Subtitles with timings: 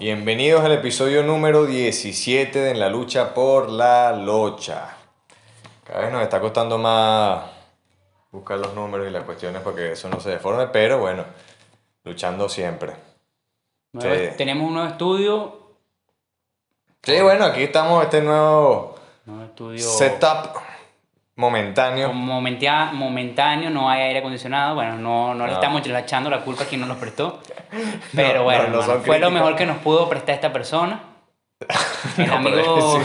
[0.00, 4.96] Bienvenidos al episodio número 17 de En la lucha por la locha.
[5.84, 7.42] Cada vez nos está costando más
[8.32, 11.24] buscar los números y las cuestiones porque eso no se deforme, pero bueno,
[12.04, 12.94] luchando siempre.
[13.92, 14.36] Nuevo- Sí.
[14.38, 15.60] Tenemos un nuevo estudio.
[17.02, 18.94] Sí, bueno, aquí estamos, este nuevo
[19.26, 19.80] Nuevo estudio.
[19.86, 20.56] setup
[21.40, 22.12] momentáneo.
[22.12, 24.74] momentea- momentáneo, no hay aire acondicionado.
[24.74, 25.58] Bueno, no, no le No.
[25.58, 27.40] estamos echando la culpa a quien nos los prestó.
[28.14, 31.00] Pero No, bueno, hermano, fue lo mejor que nos pudo prestar esta persona.
[32.16, 33.00] El amigo,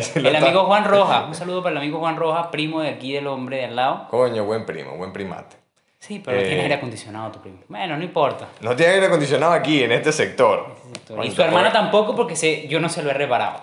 [0.00, 1.24] sí, lo el está- amigo Juan Rojas.
[1.28, 4.08] Un saludo para el amigo Juan Rojas, primo de aquí del hombre de al lado.
[4.10, 5.56] Coño, buen primo, buen primate.
[5.98, 6.46] Sí, pero no Eh.
[6.46, 7.58] tiene aire acondicionado tu primo.
[7.68, 8.46] Bueno, no importa.
[8.60, 10.76] No tiene aire acondicionado aquí, en este sector.
[11.10, 13.60] Y Coño, su hermana tampoco porque se, yo no se lo he reparado.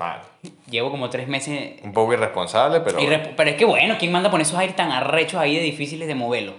[0.00, 0.22] Mal.
[0.70, 2.98] Llevo como tres meses Un poco irresponsable, pero...
[2.98, 5.62] Y rep- pero es que bueno, ¿quién manda poner esos aires tan arrechos ahí de
[5.62, 6.54] difíciles de moverlo?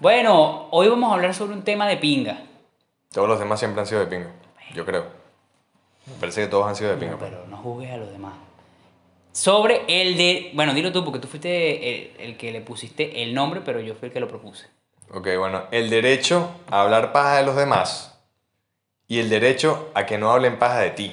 [0.00, 2.38] Bueno, hoy vamos a hablar sobre un tema de pinga.
[3.12, 4.30] Todos los demás siempre han sido de pinga,
[4.74, 5.04] yo creo.
[6.06, 7.18] Me parece que todos han sido de pinga.
[7.18, 7.30] pues.
[7.30, 8.32] Pero no juzgues a los demás.
[9.32, 10.50] Sobre el de...
[10.54, 13.94] Bueno, dilo tú porque tú fuiste el, el que le pusiste el nombre, pero yo
[13.96, 14.66] fui el que lo propuse.
[15.12, 18.18] Ok, bueno, el derecho a hablar paja de los demás
[19.06, 21.12] y el derecho a que no hablen paja de ti.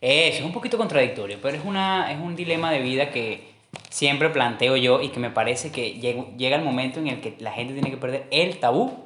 [0.00, 3.50] Eso, es un poquito contradictorio, pero es, una, es un dilema de vida que
[3.90, 7.36] siempre planteo yo y que me parece que llega, llega el momento en el que
[7.38, 9.04] la gente tiene que perder el tabú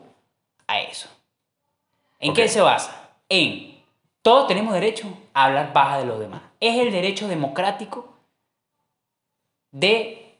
[0.66, 1.08] a eso.
[2.20, 3.10] ¿En qué se basa?
[3.28, 3.74] En
[4.22, 6.42] todos tenemos derecho a hablar paja de los demás.
[6.60, 8.14] Es el derecho democrático
[9.72, 10.36] de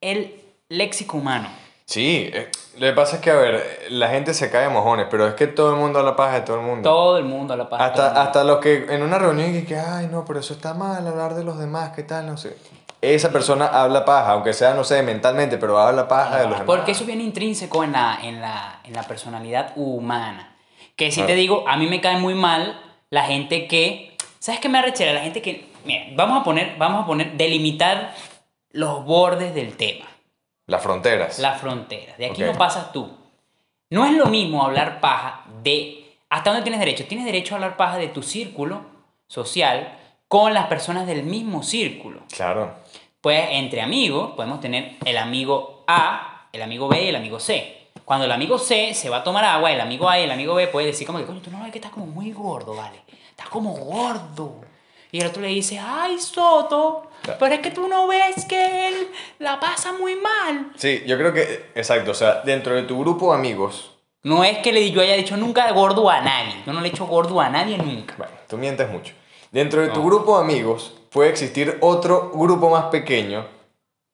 [0.00, 1.48] el léxico humano.
[1.92, 2.48] Sí, eh,
[2.78, 5.34] lo que pasa es que, a ver, la gente se cae de mojones, pero es
[5.34, 6.88] que todo el mundo habla paja de todo el mundo.
[6.88, 7.92] Todo el mundo habla paja.
[7.92, 8.20] todo el Hasta, mundo.
[8.28, 11.34] hasta los que en una reunión y que, ay, no, pero eso está mal, hablar
[11.34, 12.24] de los demás, ¿qué tal?
[12.24, 12.56] No sé.
[13.02, 16.66] Esa persona habla paja, aunque sea, no sé, mentalmente, pero habla paja de los demás.
[16.66, 20.56] Porque eso viene intrínseco en la, en la, en la personalidad humana.
[20.96, 24.16] Que si te digo, a mí me cae muy mal la gente que...
[24.38, 25.12] ¿Sabes qué me arrechera?
[25.12, 25.68] La gente que...
[25.84, 28.14] Mira, vamos a poner, vamos a poner, delimitar
[28.70, 30.06] los bordes del tema.
[30.66, 31.38] Las fronteras.
[31.38, 32.16] Las fronteras.
[32.18, 32.52] De aquí Ok.
[32.52, 33.10] no pasas tú.
[33.90, 36.16] No es lo mismo hablar paja de...
[36.30, 37.04] ¿Hasta dónde tienes derecho?
[37.06, 38.80] Tienes derecho a hablar paja de tu círculo
[39.26, 42.20] social con las personas del mismo círculo.
[42.34, 42.74] Claro.
[43.20, 47.88] Pues entre amigos podemos tener el amigo A, el amigo B y el amigo C.
[48.04, 50.54] Cuando el amigo C se va a tomar agua, el amigo A y el amigo
[50.54, 53.02] B puede decir como que, coño, tú no ves que estás como muy gordo, ¿vale?
[53.30, 54.60] Estás como gordo.
[55.14, 57.02] Y el otro le dice, ay, Soto,
[57.38, 59.08] pero es que tú no ves que él
[59.40, 60.72] la pasa muy mal.
[60.76, 63.90] Sí, yo creo que, exacto, o sea, dentro de tu grupo de amigos,
[64.24, 66.54] No es que le- yo haya dicho nunca gordo a nadie.
[66.64, 68.14] Yo no le he hecho gordo a nadie nunca.
[68.16, 69.12] bueno, tú mientes mucho.
[69.50, 70.06] Dentro de tu No.
[70.06, 73.44] grupo de amigos puede existir otro grupo más pequeño,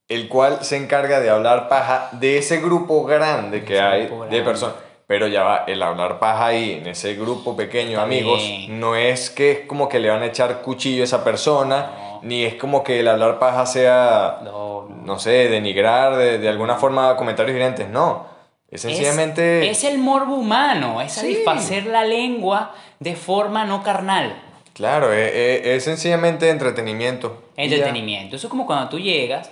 [0.09, 4.43] el cual se encarga de hablar paja de ese grupo grande que Ese hay de
[4.43, 4.77] personas.
[5.09, 9.31] Pero ya va, el hablar paja ahí, en ese grupo pequeño de amigos, no es
[9.31, 12.21] que es como que le van a echar cuchillo a esa persona, No.
[12.25, 14.97] ni es como que el hablar paja sea, No, no.
[15.07, 18.27] no sé, denigrar de, de alguna forma comentarios hirientes, no.
[18.71, 19.71] Es sencillamente...
[19.71, 21.21] Es, es el morbo humano, es Sí.
[21.21, 24.43] satisfacer la lengua de forma no carnal.
[24.75, 27.45] Claro, es, es- es sencillamente entretenimiento.
[27.57, 28.37] Entretenimiento.
[28.37, 29.51] Eso es como cuando tú llegas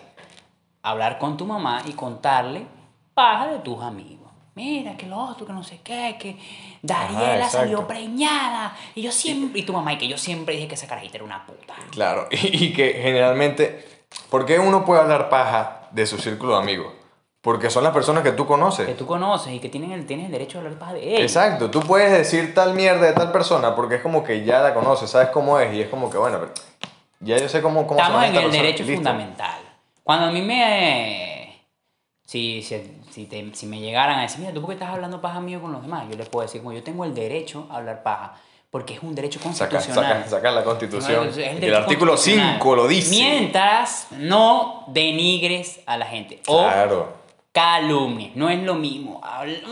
[0.83, 2.67] a hablar con tu mamá y contarle
[3.15, 4.26] paja de tus amigos.
[4.57, 6.37] Mira, que lo otro, que no sé qué, que
[6.83, 7.59] Dariela exacto.
[7.59, 8.77] salió preñada.
[8.95, 11.25] Y yo siempre, y tu mamá, y que yo siempre dije que esa carajita era
[11.25, 11.75] una puta.
[11.93, 13.85] Claro, y, y que generalmente,
[14.31, 16.93] ¿por qué uno puede hablar paja de su círculo de amigos?
[17.43, 18.97] Porque son las personas que tú Que conoces.
[18.97, 21.21] tú conoces y que tienen el, tienes el derecho a hablar paja de ellos.
[21.21, 24.75] Exacto, tú puedes decir tal mierda de tal persona porque es como que ya la
[24.75, 26.53] conoces, sabes cómo es y es como que, bueno, pero
[27.21, 28.97] ya yo sé cómo, cómo Estamos en el persona, derecho listo.
[28.97, 29.61] fundamental.
[30.03, 31.63] Cuando a mí me...
[32.27, 35.23] Si, si, si, te- si me llegaran a decir, mira, ¿tú por qué estás hablando
[35.23, 36.05] paja mío con los demás?
[36.11, 38.35] Yo les puedo decir, como yo tengo el derecho a hablar paja,
[38.71, 39.95] porque es un derecho constitucional.
[40.19, 41.29] saca, saca la constitución.
[41.29, 42.55] Es el artículo constitucional.
[42.57, 43.09] 5 lo dice.
[43.09, 46.43] Mientras no denigres a la gente.
[46.47, 47.15] O Claro.
[47.53, 48.37] calumnies.
[48.37, 49.23] No es lo mismo.
[49.23, 49.63] Habl-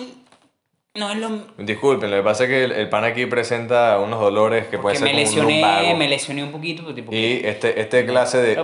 [0.96, 1.28] No es lo.
[1.58, 4.96] Disculpen, lo que pasa es que el, el pan aquí presenta unos dolores que pueden
[4.96, 5.96] ser me como un lumbago.
[5.96, 6.94] me lesioné un poquito.
[6.94, 8.54] tipo, Y este, este clase de...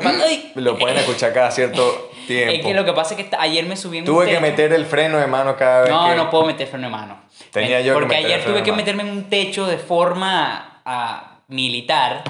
[0.55, 2.55] Lo que pueden escuchar cada cierto tiempo.
[2.55, 4.73] es que lo que pasa es que ayer me subí en un Tuve que meter
[4.73, 6.15] el freno de mano cada vez No, que...
[6.15, 7.21] no puedo meter freno de mano.
[7.51, 11.41] Tenía yo que Porque el ayer tuve que meterme en un techo de forma ah,
[11.49, 12.23] militar.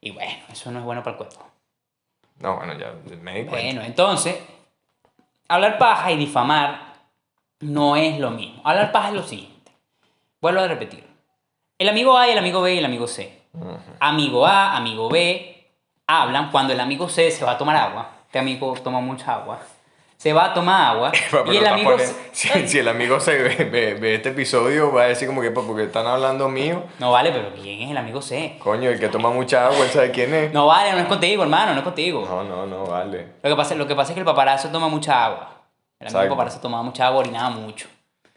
[0.00, 1.46] Y bueno, eso no es bueno para el cuerpo.
[2.38, 3.50] No, bueno, ya me di cuenta.
[3.50, 4.34] Bueno, entonces,
[5.46, 6.91] hablar paja y difamar
[7.62, 8.60] no es lo mismo.
[8.64, 9.72] Hablar paja es lo siguiente.
[10.40, 11.04] Vuelvo a repetir.
[11.78, 13.40] El amigo A y el amigo B y el amigo C.
[14.00, 15.66] Amigo A, amigo B,
[16.06, 18.08] hablan cuando el amigo C se va a tomar agua.
[18.26, 19.58] Este amigo toma mucha agua.
[20.16, 21.90] se va a tomar agua Pero y el amigo...
[21.92, 25.42] poniendo- si, si el amigo se ve, ve- ve este episodio, va a decir como
[25.42, 26.84] que "Pa, porque están hablando mío.
[27.00, 28.56] No vale, pero ¿quién es el amigo C?
[28.60, 30.52] Coño, el que toma mucha agua, él sabe quién es.
[30.52, 32.24] No vale, no es contigo, hermano, no es contigo.
[32.24, 33.32] No, no, no, vale.
[33.42, 35.51] Lo, que pasa, lo que pasa es que el paparazzo toma mucha agua.
[36.02, 36.30] El amigo Exacto.
[36.36, 37.88] paparazzo tomaba mucha agua, orinaba mucho.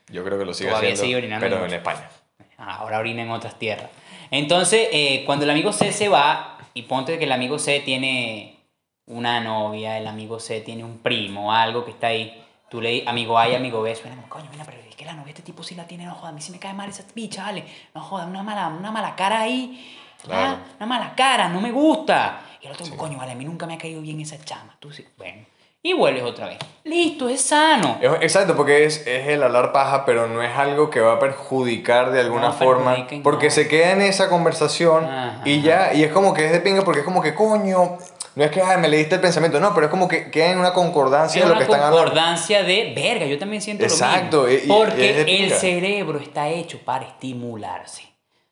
[0.10, 1.68] Yo creo que lo sigue Todavía haciendo, sigue orinando pero mucho.
[1.68, 2.10] en España.
[2.58, 3.90] Ah, Ahora orina en otras tierras.
[4.32, 8.60] Entonces, eh, cuando el amigo C se va, y ponte que el amigo C tiene
[9.08, 13.08] una novia, el amigo C tiene un primo, algo que está ahí, tú le dices,
[13.08, 15.44] amigo A y amigo B, suena coño, mira, pero es que la novia de este
[15.44, 17.66] tipo sí la tiene, no joda, a mí sí me cae mal esa bicha, vale,
[17.94, 20.58] no joda, una mala, una mala cara ahí, Claro.
[20.58, 22.42] ah, una mala cara, no me gusta.
[22.62, 24.92] Y el otro, coño, vale, a mí nunca me ha caído bien esa chama, tú
[24.92, 25.46] sí, bueno.
[25.86, 26.58] Y vuelves otra vez.
[26.84, 28.00] Listo, es sano.
[28.20, 32.12] Exacto, porque es, es el hablar paja, pero no es algo que va a perjudicar
[32.12, 33.06] de alguna No forma.
[33.22, 35.42] Porque se queda en esa conversación Ajá.
[35.46, 37.98] y ya, y es como que es de pinga, porque es como que, coño,
[38.36, 40.58] no es que "Ay, me leíste el pensamiento, no, pero es como que queda en
[40.58, 41.98] una concordancia Es de lo que están hablando.
[42.00, 44.78] concordancia de verga, yo también siento Exacto, lo mismo.
[44.78, 48.04] Porque es de el cerebro está hecho para estimularse.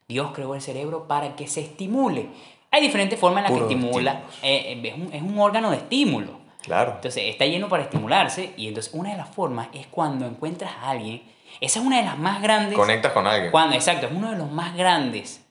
[0.08, 2.28] Dios creó el cerebro para que se estimule.
[2.70, 4.22] Hay diferentes formas en las que estimula.
[4.44, 6.43] eh, eh, es, un, es un órgano de estímulo.
[6.64, 6.94] Claro.
[6.96, 10.92] Entonces está lleno para estimularse y entonces una de las formas es cuando encuentras a
[10.92, 11.22] alguien.
[11.62, 12.78] Esa es una de las más grandes.
[12.78, 13.52] Conectas con alguien.
[13.52, 15.46] Cuando, exacto, es uno de los más grandes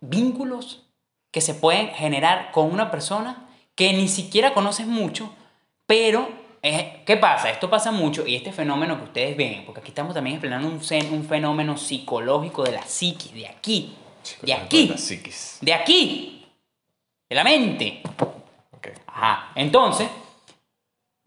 [0.00, 0.86] vínculos
[1.30, 5.32] que se pueden generar con una persona que ni siquiera conoces mucho,
[5.86, 6.28] pero
[6.62, 7.50] ¿qué pasa?
[7.50, 10.80] Esto pasa mucho y este fenómeno que ustedes ven, porque aquí estamos también explicando un,
[11.12, 13.96] un fenómeno psicológico de la psiquis, de aquí,
[14.42, 14.92] de aquí,
[15.60, 16.46] de aquí,
[17.28, 18.02] de la mente.
[19.06, 19.50] Ajá.
[19.54, 20.08] Entonces,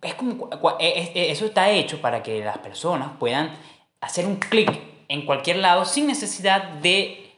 [0.02, 0.50] es como,
[0.80, 3.52] e- e- eso está hecho para que las personas puedan
[4.02, 4.72] hacer un clic
[5.08, 7.32] en cualquier lado sin necesidad de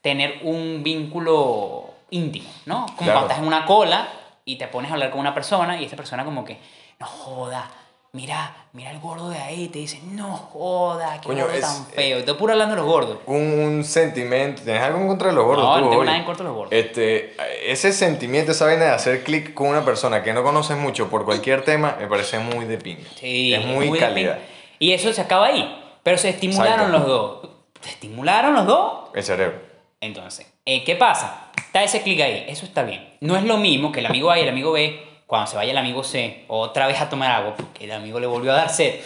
[0.00, 2.86] tener un vínculo íntimo, ¿no?
[2.86, 3.12] Como Claro.
[3.12, 4.08] cuando estás en una cola
[4.44, 6.58] y te pones a hablar con una persona y esta persona como que,
[6.98, 7.70] no joda,
[8.18, 11.86] mira, mira el gordo de ahí, te dice, no joda, qué Coño, gordo es- tan
[11.86, 12.18] feo.
[12.18, 13.18] Estoy puro hablando de los gordos.
[13.26, 14.62] Un, un sentimiento.
[14.62, 15.64] ¿Tienes algo en contra de los gordos?
[15.64, 16.06] No, tú, no tengo oye?
[16.06, 16.72] nada en contra de los gordos.
[16.72, 17.36] Este,
[17.70, 21.24] ese sentimiento, esa vaina de hacer clic con una persona que no conoces mucho por
[21.24, 23.08] cualquier tema, me parece muy de pinga.
[23.14, 24.38] Sí, es muy, de calidad.
[24.80, 25.80] Y eso se acaba ahí.
[26.02, 26.98] Pero se estimularon Exacto.
[26.98, 27.48] los dos.
[27.80, 28.92] ¿Se estimularon los dos?
[29.14, 29.60] El cerebro.
[30.00, 31.52] Entonces, eh, ¿qué pasa?
[31.56, 33.14] Está ese clic ahí, eso está bien.
[33.20, 35.72] No es lo mismo que el amigo A y el amigo B, cuando se vaya
[35.72, 38.70] el amigo C, otra vez a tomar agua, porque el amigo le volvió a dar
[38.70, 38.98] sed.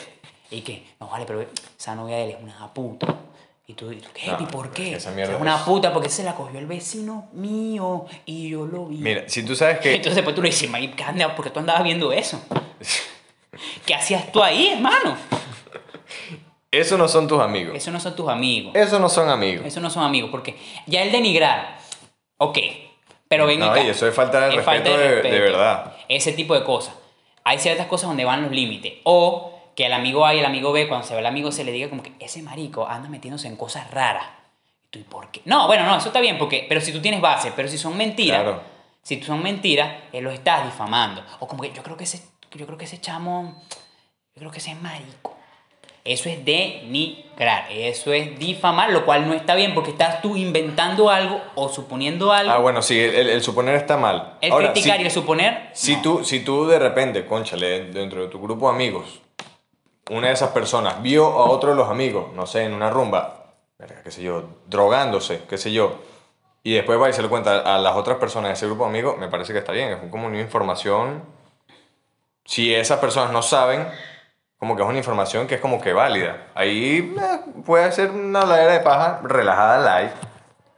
[0.52, 1.44] Y que, no vale, pero
[1.78, 3.08] esa novia de él es una puta.
[3.66, 4.28] Y tú, ¿qué?
[4.30, 4.94] No, ¿Y por qué?
[4.94, 8.86] esa mierda es una puta porque se la cogió el vecino mío y yo lo
[8.86, 8.98] vi.
[8.98, 9.90] Mira, si tú sabes que.
[9.96, 11.34] Entonces después tú le dices, "May, ¿qué anda?
[11.34, 12.40] ¿por qué tú andabas viendo eso?
[13.84, 15.16] ¿Qué hacías tú ahí, hermano?
[16.70, 17.74] Esos no son tus amigos.
[17.76, 18.72] Eso no son tus amigos.
[18.74, 19.66] Esos no son amigos.
[19.66, 21.78] Eso no son amigos, porque ya el denigrar,
[22.38, 22.58] ok,
[23.28, 23.82] pero ven No, acá.
[23.82, 25.42] y eso es falta de Es respeto falta de- de respeto.
[25.42, 25.91] verdad.
[26.08, 26.94] Ese tipo de cosas.
[27.44, 28.94] Hay ciertas cosas donde van los límites.
[29.04, 31.64] O que el amigo A y el amigo B, cuando se ve el amigo, se
[31.64, 34.26] le diga como que ese marico anda metiéndose en cosas raras.
[34.84, 35.40] ¿Y tú, ¿y por qué?
[35.46, 37.96] No, bueno, no, eso está bien, porque, pero si tú tienes base, pero si son
[37.96, 38.62] mentiras, Claro.
[39.02, 41.24] si son mentiras, él lo estás difamando.
[41.40, 42.22] O como que yo creo que ese,
[42.54, 43.62] yo creo que ese chamo,
[44.34, 45.36] yo creo que ese es marico.
[46.04, 51.10] Eso es denigrar, eso es difamar, lo cual no está bien porque estás tú inventando
[51.10, 52.50] algo o suponiendo algo.
[52.52, 54.34] Ah, bueno, sí, el, el suponer está mal.
[54.40, 55.70] el Ahora, criticar si- y el suponer.
[55.74, 56.02] Si, no.
[56.02, 59.20] tú, si tú de repente, conchale, dentro de tu grupo de amigos,
[60.10, 63.54] una de esas personas vio a otro de los amigos, no sé, en una rumba,
[64.02, 66.00] qué sé yo, drogándose, qué sé yo,
[66.64, 68.90] y después va y se lo cuenta a las otras personas de ese grupo de
[68.90, 71.22] amigos, me parece que está bien, es como una información.
[72.44, 73.86] Si esas personas no saben,
[74.62, 76.46] como que es una información que es como que válida.
[76.54, 80.12] Ahí eh, puede ser una ladera de paja relajada live,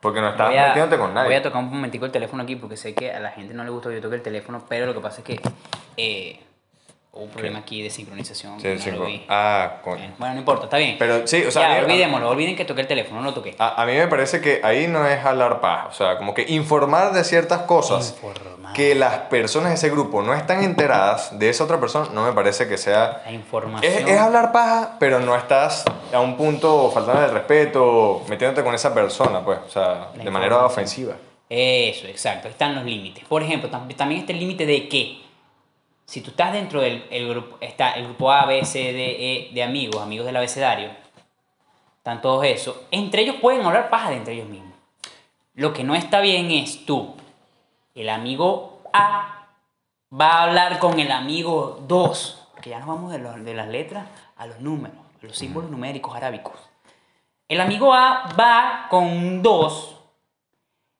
[0.00, 1.28] porque no estás Voy a, metiéndote con nadie.
[1.28, 3.62] voy a tocar un momentico el teléfono aquí porque sé que a la gente no
[3.62, 5.40] le gusta que yo toque el teléfono, pero lo que pasa es que
[5.98, 6.40] eh,
[7.14, 8.60] hubo un problema aquí de sincronización.
[8.60, 9.24] Sí, no con- vi.
[9.28, 10.12] Ah, coño.
[10.18, 10.96] Bueno, no importa, está bien.
[10.98, 13.34] Pero sí, o sea, ya, a mí- olvidémoslo, olviden que toqué el teléfono, no lo
[13.34, 13.54] toqué.
[13.58, 16.44] A, a mí me parece que ahí no es hablar paja, o sea, como que
[16.48, 18.72] informar de ciertas cosas Informar.
[18.74, 22.32] que las personas de ese grupo no están enteradas de esa otra persona, no me
[22.32, 23.22] parece que sea...
[23.24, 23.92] La información.
[23.92, 28.74] Es, es hablar paja, pero no estás a un punto faltando el respeto, metiéndote con
[28.74, 31.14] esa persona, pues, o sea, de manera ofensiva.
[31.48, 32.48] Eso, exacto.
[32.48, 33.24] Están los límites.
[33.24, 35.18] Por ejemplo, tam- también está el límite de que
[36.06, 39.50] si tú estás dentro del el grupo, está el grupo A, B, C, D, E
[39.54, 40.90] de amigos, amigos del abecedario,
[41.98, 44.72] están todos esos, entre ellos pueden hablar paja de entre ellos mismos.
[45.54, 47.14] Lo que no está bien es tú,
[47.94, 49.46] el amigo A,
[50.12, 53.68] va a hablar con el amigo 2, que ya nos vamos de, los- de las
[53.68, 54.06] letras
[54.36, 56.54] a los números, a los símbolos numéricos arábicos.
[57.48, 59.96] El amigo A va con un 2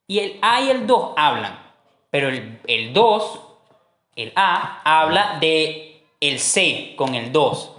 [0.06, 1.58] y el A y el 2 hablan,
[2.10, 3.40] pero el, el 2,
[4.16, 7.70] el A, habla de el C con el 2.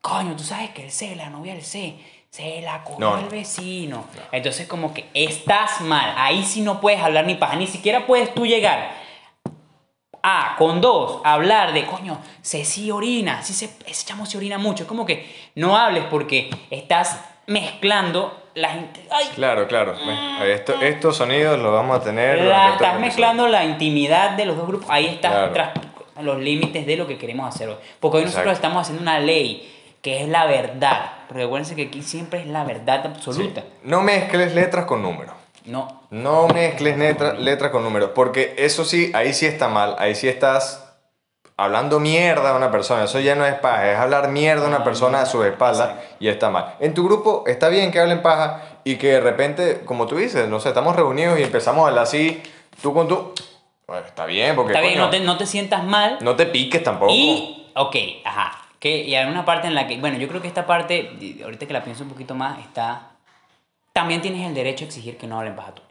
[0.00, 1.96] Coño, tú sabes que el C, la novia del C,
[2.30, 3.22] se la cogió No, no.
[3.22, 4.04] el vecino.
[4.32, 6.14] Entonces, como que estás mal.
[6.16, 7.56] Ahí sí no puedes hablar ni paja.
[7.56, 8.94] Ni siquiera puedes tú llegar
[10.22, 14.58] a, con dos, hablar de, coño, se sí orina, sí se, ese chamo se orina
[14.58, 14.84] mucho.
[14.84, 18.90] Es como que no hables porque estás mezclando ay,
[19.34, 19.94] Claro, claro.
[20.40, 22.40] Ve, Esto, estos sonidos los vamos a tener.
[22.42, 24.88] la- estás mezclando la intimidad de los dos grupos.
[24.90, 25.52] Ahí estás Claro.
[25.52, 25.70] tras
[26.22, 27.76] los límites de lo que queremos hacer hoy.
[28.00, 31.12] Porque hoy nosotros estamos haciendo una ley que es la verdad.
[31.30, 33.62] Recuérdense que aquí siempre es la verdad absoluta.
[33.82, 35.34] No mezcles letras con números.
[35.66, 38.10] No, No mezcles letra- letras con números.
[38.14, 39.96] Porque eso sí, ahí sí está mal.
[39.98, 40.87] Ahí sí estás
[41.58, 43.04] hablando mierda a una persona.
[43.04, 43.92] Eso ya no es paja.
[43.92, 46.76] Es hablar mierda a una persona a su espalda y está mal.
[46.80, 50.48] En tu grupo está bien que hablen paja y que de repente, como tú dices,
[50.48, 52.40] no sé, estamos reunidos y empezamos a hablar así,
[52.80, 53.34] tú con tú.
[53.86, 54.72] Bueno, está bien, porque.
[54.72, 56.18] está bien, coño, no te, no te sientas mal.
[56.20, 57.12] no te piques tampoco.
[57.12, 58.52] Y, ok, ajá.
[58.78, 61.10] Que, y hay una parte en la que, bueno, yo creo que esta parte,
[61.42, 63.10] ahorita que la pienso un poquito más, está...
[63.92, 65.87] También tienes el derecho a exigir que no hablen paja tuya.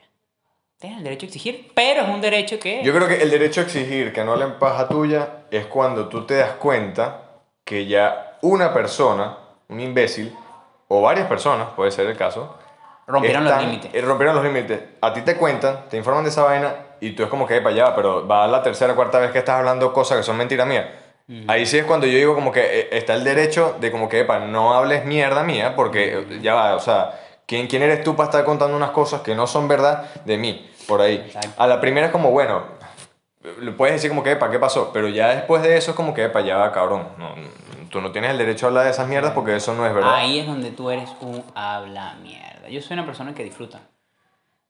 [0.79, 2.83] Tienes el derecho a exigir, pero es un derecho que...
[2.83, 6.25] Yo creo que el derecho a exigir que no hablen paja tuya es cuando tú
[6.27, 7.21] te das cuenta
[7.65, 9.37] que ya una persona,
[9.69, 10.31] un imbécil,
[10.87, 12.55] o varias personas, puede ser el caso,
[13.07, 13.91] rompieron los están- límites.
[13.93, 14.79] eh, Rompieron los límites.
[15.01, 17.73] A ti te cuentan, te informan de esa vaina y tú es como que para
[17.73, 20.85] allá, pero va la tercera cuarta vez que estás hablando cosas que son mentiras mías.
[21.47, 24.19] Ahí sí es cuando yo digo como que eh, está el derecho de como que,
[24.21, 28.29] epa, no hables mierda mía, porque ya va, o sea, ¿quién, ¿quién eres tú para
[28.29, 30.69] estar contando unas cosas que no son verdad de mí?
[30.87, 31.15] Por ahí.
[31.15, 31.49] Exacto.
[31.57, 32.63] A la primera es como, bueno,
[33.59, 34.91] le puedes decir como que, epa, ¿qué pasó?
[34.93, 37.07] Pero ya después de eso es como que, epa, ya va, cabrón.
[37.17, 37.33] No,
[37.89, 40.13] tú no tienes el derecho a hablar de esas mierdas porque eso no es verdad.
[40.13, 42.69] Ahí es donde tú eres un habla mierda.
[42.69, 43.79] Yo soy una persona que disfruta.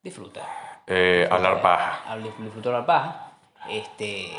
[0.02, 0.42] Disfruta.
[0.88, 2.16] Eh, hablar paja.
[2.40, 3.32] Disfruto hablar paja.
[3.70, 4.32] Este,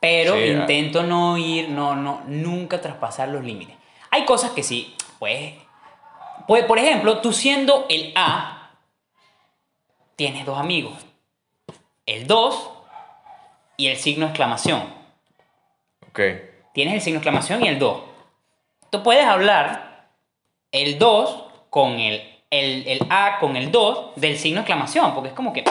[0.00, 0.46] pero Sí, ah.
[0.46, 3.76] intento no ir, no, no, nunca traspasar los límites.
[4.10, 5.54] Hay cosas que sí, pues,
[6.48, 8.70] pues, por ejemplo, tú siendo el A,
[10.16, 10.94] tienes dos amigos.
[12.06, 12.70] El 2
[13.76, 14.82] y el signo de exclamación.
[16.08, 16.20] Ok.
[16.72, 18.00] Tienes el signo de exclamación y el 2.
[18.88, 20.08] Tú puedes hablar
[20.72, 25.28] el 2 con el, el, el A con el 2 del signo de exclamación, porque
[25.28, 25.64] es como que,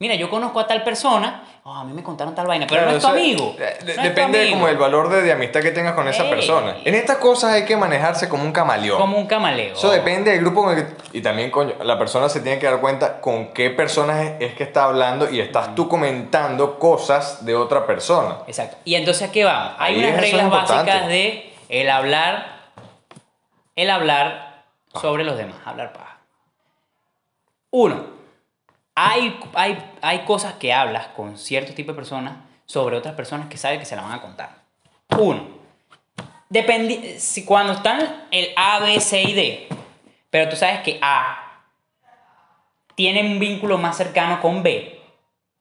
[0.00, 2.90] mira, yo conozco a tal persona, oh, a mí me contaron tal vaina, pero Claro,
[2.92, 3.56] no es tu o sea, amigo.
[3.58, 4.54] de- no depende amigo.
[4.54, 6.30] como el valor de, de amistad que tengas con esa Ey.
[6.30, 6.76] persona.
[6.84, 8.98] En estas cosas hay que manejarse como un camaleón.
[8.98, 9.72] Como un camaleo.
[9.74, 12.66] Eso depende del grupo con el que- y también coño, la persona se tiene que
[12.66, 17.44] dar cuenta con qué personas es, es que está hablando y estás tú comentando cosas
[17.44, 18.38] de otra persona.
[18.46, 18.76] Exacto.
[18.84, 19.74] Y entonces, ¿a qué vamos?
[19.78, 22.58] Hay Ahí unas reglas básicas de el hablar,
[23.74, 24.62] el hablar
[24.94, 26.18] sobre los demás, hablar paja.
[27.70, 28.16] Uno,
[29.00, 32.36] hay, hay, hay cosas que hablas con cierto tipo de personas
[32.66, 34.50] sobre otras personas que sabes que se la van a contar.
[35.16, 35.46] Uno,
[36.48, 39.68] dependi si cuando están el A, B, C y D,
[40.30, 41.62] pero tú sabes que A
[42.96, 45.00] tiene un vínculo más cercano con B,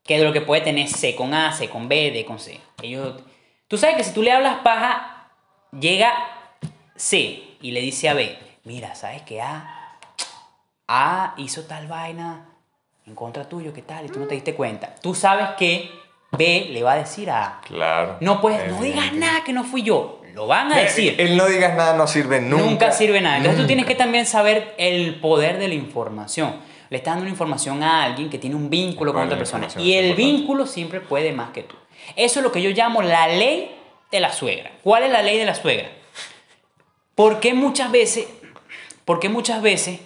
[0.04, 2.60] que de lo que puede tener C con A, C con B, D con C.
[2.82, 3.22] Ellos,
[3.68, 5.30] tú sabes que si tú le hablas paja,
[5.80, 6.12] llega
[6.96, 10.00] C y le dice a B, mira, ¿sabes que A,
[10.88, 12.57] A hizo tal vaina
[13.08, 14.06] en contra tuyo, qué tal?
[14.06, 14.94] Y tú no te diste cuenta.
[15.02, 15.90] Tú sabes que
[16.32, 17.62] B le va a decir a A.
[17.62, 18.18] Claro.
[18.20, 20.22] No puedes, no digas nada que no fui yo.
[20.34, 21.16] Lo van a Eh, decir.
[21.18, 22.64] El no digas nada no sirve nunca.
[22.66, 23.38] Nunca, sirve nada.
[23.38, 26.58] Entonces tú tienes que también saber el poder de la información.
[26.90, 29.68] Le estás dando una información a alguien que tiene un vínculo con otra persona.
[29.78, 31.76] Y el vínculo siempre puede más que tú.
[32.16, 33.74] Eso es lo que yo llamo la ley
[34.12, 34.72] de la suegra.
[34.84, 35.90] ¿Cuál es la ley de la suegra?
[37.16, 38.28] ¿Por qué muchas veces,
[39.06, 40.00] por qué muchas veces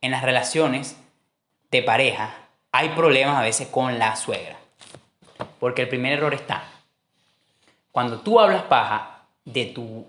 [0.00, 0.96] en las relaciones
[1.70, 2.34] de pareja
[2.72, 4.56] hay problemas a veces con la suegra?
[5.60, 6.64] Porque el primer error está
[7.92, 10.06] cuando tú hablas paja de tu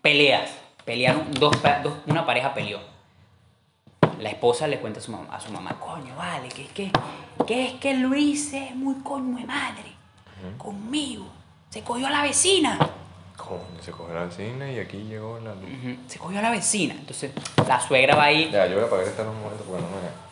[0.00, 0.50] peleas,
[0.84, 2.78] pelearon dos, dos- una pareja peleó.
[4.18, 6.92] La esposa le cuenta a su mamá, a su mamá coño, vale, que es que,
[7.46, 9.92] que es que Luis es muy coño de madre
[10.58, 11.26] conmigo.
[11.70, 12.78] Se cogió a la vecina.
[13.36, 15.64] Coño, se cogió la vecina y aquí llegó la luz.
[15.64, 16.94] Ujú, Se cogió a la vecina.
[16.94, 17.32] Entonces
[17.66, 19.82] la suegra va a ir Ya, yo voy a apagar esta en un momento porque
[19.82, 20.31] no me...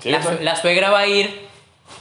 [0.00, 1.46] Sí, la, su- la suegra va a ir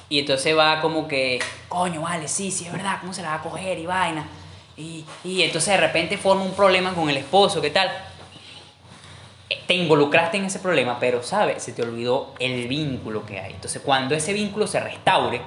[0.09, 3.35] y entonces va como que, coño, vale, sí, sí, es verdad, ¿cómo se la va
[3.35, 4.25] a coger y vaina?
[4.77, 7.89] Y, y entonces de repente forma un problema con el esposo, ¿qué tal?
[9.67, 11.63] Te involucraste en ese problema, pero, ¿sabes?
[11.63, 13.53] Se te olvidó el vínculo que hay.
[13.53, 15.41] Entonces, cuando ese vínculo se restaure,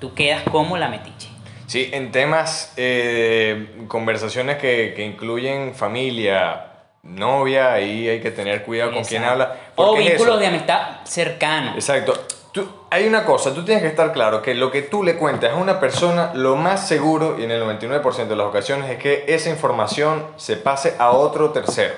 [0.00, 1.28] tú quedas como la metiche.
[1.66, 6.66] Sí, en temas, eh, conversaciones que, que incluyen familia,
[7.04, 9.42] novia, ahí hay que tener cuidado con quién Exacto.
[9.44, 9.60] habla.
[9.76, 10.38] O es vínculos eso.
[10.38, 11.74] de amistad cercanos.
[11.74, 12.14] Exacto.
[12.52, 15.50] Tú- hay una cosa, tú tienes que estar claro que lo que tú le cuentas
[15.52, 19.24] a una persona, lo más seguro, y en el 99% de las ocasiones, es que
[19.26, 21.94] esa información se pase a otro tercero.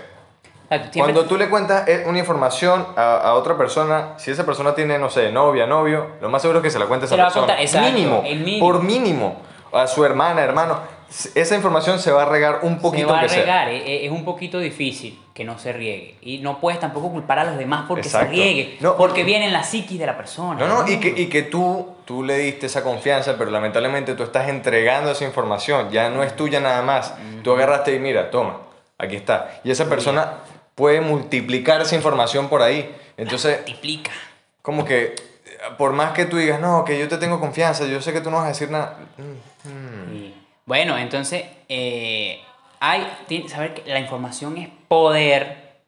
[0.97, 4.99] Cuando tú le cuentas eh, una información a, a otra persona, si esa persona tiene,
[4.99, 7.25] no sé, novia, novio, lo más seguro es que se la cuente a esa a
[7.27, 7.61] persona.
[7.63, 8.67] exacto, mínimo, el mínimo.
[8.67, 9.37] por mínimo,
[9.73, 10.96] a su hermana, hermano.
[11.35, 13.41] Esa información se va a regar un se poquito va a sea.
[13.41, 16.17] regar, e- e- es un poquito difícil que no se riegue.
[16.21, 18.27] Y no puedes tampoco culpar a los demás porque Exacto.
[18.29, 20.59] se riegue, No, porque viene en la psiquis de la persona.
[20.59, 24.25] No, no, y que, y que tú, tú le diste esa confianza, pero lamentablemente tú
[24.25, 27.15] estás entregando esa información, ya no es tuya nada más.
[27.43, 28.59] Tú agarraste y mira, toma,
[28.99, 29.61] aquí está.
[29.63, 30.35] Y esa persona
[30.75, 32.93] puede multiplicar esa información por ahí.
[33.17, 34.11] Entonces, Multiplica.
[34.61, 35.15] como que,
[35.79, 38.31] por más que tú digas, no, que yo te tengo confianza, yo sé que tú
[38.31, 38.97] no vas a decir nada.
[39.17, 40.46] mm, mm.
[40.67, 42.41] Bueno, entonces, eh,
[42.81, 45.79] hay, tienes que saber que la información es poder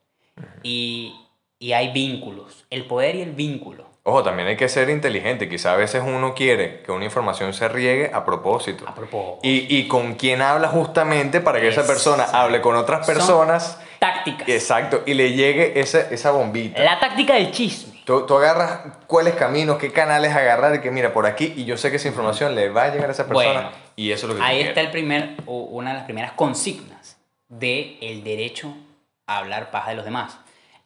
[0.62, 1.14] y,
[1.58, 2.64] y hay vínculos.
[2.70, 3.86] El poder y el vínculo.
[4.04, 5.48] Ojo, también hay que ser inteligente.
[5.48, 8.84] Quizá a veces uno quiere que una información se riegue a propósito.
[8.88, 9.40] A propósito.
[9.42, 13.80] Y, y con quién habla justamente para que esa persona hable con otras Son personas.
[13.98, 14.48] Tácticas.
[14.48, 16.80] Exacto, y le llegue esa, esa bombita.
[16.82, 18.00] La táctica del chisme.
[18.04, 21.76] Tú, tú agarras cuáles caminos, qué canales agarrar y que mira por aquí y yo
[21.76, 24.32] sé que esa información le va a llegar a esa persona Bueno, y eso es
[24.32, 28.72] lo que Ahí está el primer, o una de las primeras consignas de el derecho
[29.26, 30.38] a hablar paja de los demás.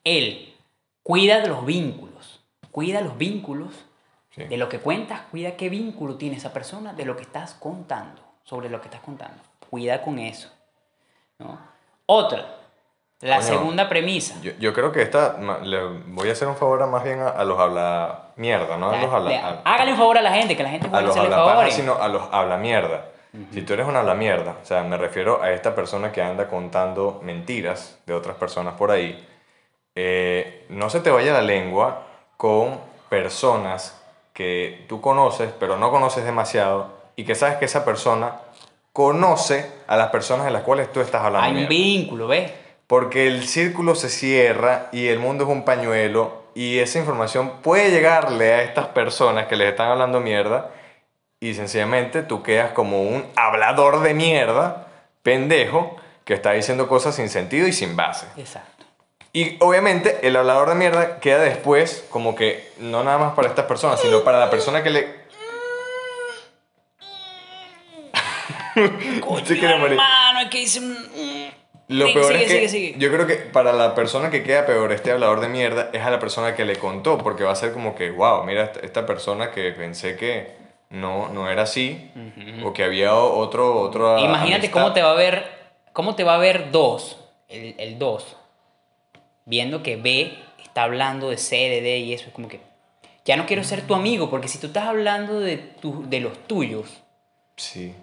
[0.03, 0.55] Él
[1.03, 2.41] cuida de los vínculos,
[2.71, 3.85] cuida los vínculos
[4.35, 4.45] Sí.
[4.45, 8.23] de lo que cuentas, cuida qué vínculo tiene esa persona de lo que estás contando,
[8.45, 9.37] sobre lo que estás contando.
[9.69, 10.49] Cuida con eso.
[11.39, 11.59] ¿no?
[12.07, 12.62] Otra,
[13.23, 14.35] la Coño, segunda premisa.
[14.43, 17.29] Yo, yo creo que esta le voy a hacer un favor a más bien a,
[17.29, 20.33] a los habla mierda, no a los habla Le- a- hágale un favor a la
[20.33, 21.75] gente, que la gente puede hacerle habla paja, favores.
[21.75, 23.07] sino a los habla mierda.
[23.53, 26.49] Si tú eres un habla mierda, o sea, me refiero a esta persona que anda
[26.49, 29.27] contando mentiras de otras personas por ahí,
[29.95, 32.03] eh, no se te vaya la lengua
[32.37, 33.99] con personas
[34.35, 38.33] que tú conoces, pero no conoces demasiado, y que sabes que esa persona
[38.93, 41.45] conoce a las personas de las cuales tú estás hablando.
[41.47, 41.69] Hay un mierda.
[41.71, 42.51] vínculo, ¿ves?
[42.93, 47.91] Porque el círculo se cierra y el mundo es un pañuelo y esa información puede
[47.91, 50.69] llegarle a estas personas que les están hablando mierda
[51.41, 54.89] y sencillamente tú quedas como un hablador de mierda,
[55.23, 58.27] pendejo, que está diciendo cosas sin sentido y sin base.
[58.37, 58.85] Exacto.
[59.33, 63.65] Y obviamente el hablador de mierda queda después como que no nada más para estas
[63.65, 65.23] personas, sino para la persona que le...
[69.25, 69.63] Morir.
[69.63, 71.62] hermano, es que dice un...
[71.93, 74.65] Lo Sigue, peor sigue, es que sigue, yo creo que para la persona que queda
[74.67, 77.57] peor este hablador de mierda es a la persona que le contó, porque va a
[77.57, 80.53] ser como que, wow, mira, esta, persona que pensé que
[80.91, 82.11] no, no era así,
[82.65, 83.79] o que había otro...
[83.81, 85.45] otro Imagínate cómo te va a ver,
[85.93, 88.37] cómo te va a ver dos, el, el dos,
[89.45, 92.61] viendo que B está hablando de C, de D y eso es como que
[93.25, 96.39] ya no quiero ser tu amigo porque si tú estás hablando de, tu- de los
[96.47, 97.03] tuyos,
[97.57, 97.95] Sí.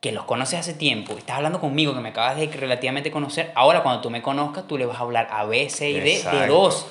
[0.00, 3.82] Que los conoces hace tiempo, estás hablando conmigo que me acabas de relativamente conocer, ahora
[3.82, 6.46] cuando tú me conozcas tú le vas a hablar a B, C y D de
[6.46, 6.86] dos.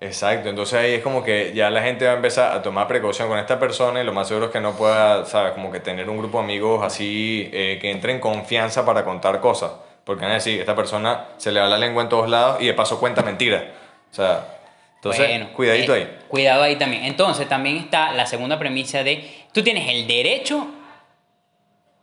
[0.00, 3.28] Exacto, entonces ahí es como que ya la gente va a empezar a tomar precaución
[3.28, 5.52] con esta persona y lo más seguro es que no pueda, ¿sabes?
[5.52, 9.40] Como que tener un grupo de amigos así eh, que entre en confianza para contar
[9.40, 9.72] cosas.
[10.04, 12.66] Porque van a decir, esta persona se le va la lengua en todos lados y
[12.66, 13.62] de paso cuenta mentiras.
[14.10, 14.46] O sea,
[14.96, 16.18] entonces, Bueno, cuidadito eh, ahí.
[16.28, 17.04] Cuidado ahí también.
[17.04, 20.66] Entonces también está la segunda premisa de tú tienes el derecho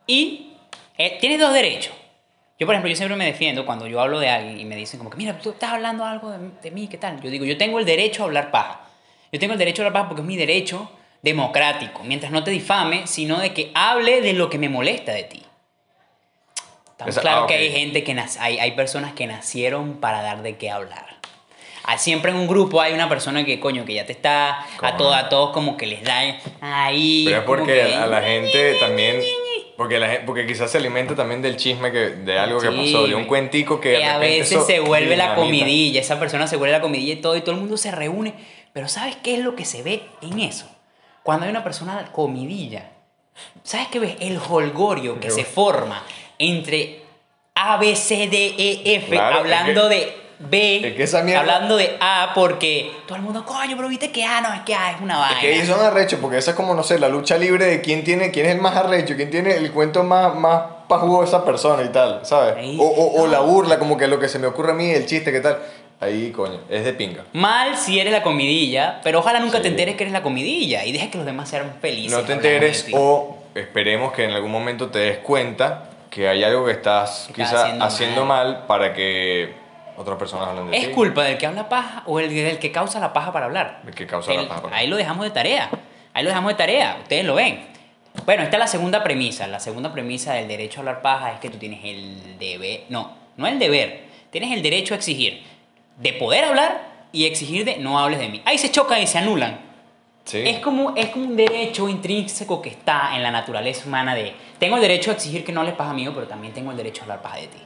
[0.08, 0.54] y
[0.98, 1.94] eh, tienes dos derechos.
[2.60, 5.00] Yo, por ejemplo, yo siempre me defiendo cuando yo hablo de alguien y me dicen
[5.00, 7.20] como que, mira, tú estás hablando algo de, de mí, ¿qué tal?
[7.22, 8.82] Yo digo, yo tengo el derecho a hablar paja.
[9.32, 10.92] Yo tengo el derecho a hablar paja porque es mi derecho
[11.24, 15.24] democrático, mientras no te difame, sino de que hable de lo que me molesta de
[15.24, 15.44] ti.
[16.92, 17.60] Estamos Esa- claro ah, que ok.
[17.62, 21.18] hay gente que hay, hay personas que nacieron para dar de qué hablar.
[21.84, 24.98] Ah, Siempre en un grupo hay una persona que, coño, que ya te está a,
[24.98, 26.20] todo, a todos como que les da
[26.62, 27.24] ahí.
[27.26, 29.22] Pero es porque que- a la gente también...
[29.82, 32.78] Porque, la gente, porque quizás se alimenta también del chisme que, de algo que Sí,
[32.94, 33.90] pasó, de un cuentico que...
[33.90, 35.42] de que a repente veces eso se vuelve la dinamita.
[35.42, 38.36] comidilla, esa persona se vuelve la comidilla y todo, y todo el mundo se reúne.
[38.74, 40.70] Pero ¿sabes qué es lo que se ve en eso?
[41.24, 42.92] Cuando hay una persona comidilla,
[43.64, 44.18] ¿sabes qué ves?
[44.20, 46.04] El holgorio que se forma
[46.38, 47.02] entre
[47.56, 51.22] A, B, C, D, E, F, Claro, es hablando que- de B, es que esa
[51.24, 54.62] mierda- hablando de A, porque todo el mundo, coño, pero viste que A no, es
[54.62, 55.34] que A es una vaina.
[55.36, 57.82] Es que ellos son arrechos, porque esa es como, no sé, la lucha libre de
[57.82, 61.28] quién tiene, quién es el más arrecho, quién tiene el cuento más, más pajugo de
[61.28, 62.56] esa persona y tal, ¿sabes?
[62.58, 62.78] Ahí.
[62.80, 65.06] O, o, o la burla, como que lo que se me ocurre a mí, el
[65.06, 65.60] chiste, ¿qué tal?
[66.00, 67.26] Ahí, coño, es de pinga.
[67.34, 69.64] Mal si eres la comidilla, pero ojalá nunca Sí.
[69.64, 72.12] te enteres que eres la comidilla y dejes que los demás sean felices.
[72.12, 72.92] No te hablando de enteres ti.
[72.96, 77.34] o esperemos que en algún momento te des cuenta que hay algo que estás Que
[77.34, 78.64] quizá estás haciendo, haciendo mal.
[78.68, 79.54] para que,
[80.02, 80.94] otras personas hablan de ¿Es ti.
[80.94, 83.82] culpa del que habla paja o el del que causa la paja para hablar?
[83.86, 85.70] El que causa la El- paja para Ahí lo dejamos de tarea.
[86.14, 86.98] Ahí lo dejamos de tarea.
[87.02, 87.66] Ustedes lo ven.
[88.26, 89.48] Bueno, esta es la segunda premisa.
[89.48, 92.82] La segunda premisa del derecho a hablar paja es que tú tienes el deber.
[92.90, 94.04] No, no el deber.
[94.32, 95.44] Tienes el derecho a exigir
[95.98, 98.42] de poder hablar y exigir de no hables de mí.
[98.46, 99.60] Ahí se chocan y se anulan.
[100.26, 100.40] Sí.
[100.46, 104.76] Es como, es como un derecho intrínseco que está en la naturaleza humana de tengo
[104.76, 107.04] el derecho a exigir que no hables paja mío, pero también tengo el derecho a
[107.06, 107.58] hablar paja de ti.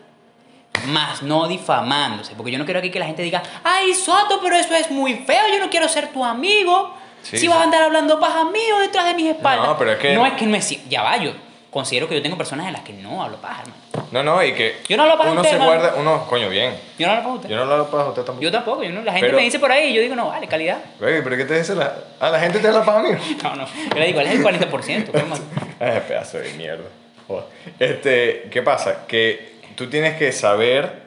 [0.87, 4.55] Más no difamándose, porque yo no quiero aquí que la gente diga, ay Soto, pero
[4.55, 6.93] eso es muy feo, yo no quiero ser tu amigo.
[7.23, 9.67] Sí, si vas a andar hablando paja mío detrás de mis espaldas.
[9.67, 10.87] No, pero es que- No es que no es...
[10.89, 11.31] Ya va, yo
[11.71, 13.81] considero que yo tengo personas en las que no hablo paja, hermano.
[14.11, 15.79] No, no, y que Yo no hablo paja uno usted, se hermano.
[15.81, 16.79] guarda, uno, coño, bien.
[16.99, 17.49] Yo no hablo paja usted.
[17.49, 18.41] Yo no lo hablo para usted tampoco.
[18.43, 20.27] Yo tampoco, yo no- la gente Pero- me dice por ahí y yo digo, no,
[20.27, 20.77] vale, calidad.
[20.99, 21.93] Güey, pero ¿qué te dice la...
[22.19, 23.09] Ah, la gente te habla para mí.
[23.43, 25.11] No, no, yo le digo, él es el 40%.
[25.11, 25.35] ¿cómo?
[25.79, 26.85] Ay, pedazo de mierda.
[27.27, 27.45] Joder.
[27.79, 29.07] Este, ¿qué pasa?
[29.07, 31.03] Que tú tienes que saber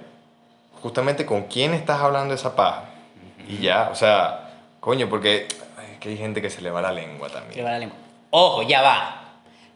[0.83, 2.85] justamente con quién estás hablando esa paja.
[3.49, 4.51] Y ya, o sea,
[4.81, 5.49] coño, porque
[5.93, 7.65] es que hay gente que se le va la lengua también.
[7.65, 7.97] va la lengua.
[8.31, 9.15] Ojo, ya va.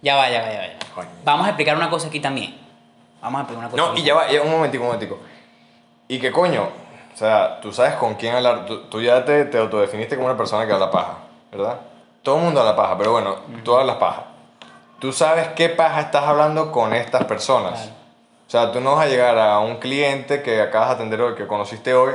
[0.02, 0.94] Ya va, ya va, ya va.
[0.94, 1.08] Coño.
[1.24, 2.56] Vamos a explicar una cosa aquí también.
[3.20, 3.92] Vamos a explicar una cosa.
[3.92, 5.20] No, y ya va, ya, un momentico, un momentico.
[6.08, 6.68] Y que coño,
[7.14, 10.36] o sea, tú sabes con quién hablar, tú, tú ya te, te autodefiniste como una
[10.36, 11.18] persona que habla paja,
[11.50, 11.80] ¿verdad?
[12.22, 14.24] Todo el mundo habla paja, pero bueno, tú hablas paja.
[14.98, 17.80] Tú sabes qué paja estás hablando con estas personas.
[17.80, 18.01] Claro.
[18.52, 21.34] O sea, tú no vas a llegar a un cliente que acabas de atender hoy,
[21.34, 22.12] que conociste hoy,